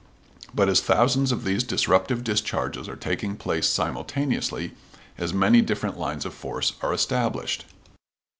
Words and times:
But 0.51 0.67
as 0.67 0.81
thousands 0.81 1.31
of 1.31 1.43
these 1.43 1.63
disruptive 1.63 2.23
discharges 2.23 2.89
are 2.89 2.95
taking 2.95 3.35
place 3.35 3.67
simultaneously 3.69 4.71
as 5.15 5.31
many 5.31 5.61
different 5.61 5.95
lines 5.95 6.25
of 6.25 6.33
force 6.33 6.73
are 6.81 6.91
established. 6.91 7.65